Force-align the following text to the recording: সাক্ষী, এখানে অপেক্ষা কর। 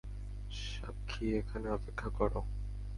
সাক্ষী, 0.61 1.25
এখানে 1.39 1.67
অপেক্ষা 1.69 2.09
কর। 2.09 2.31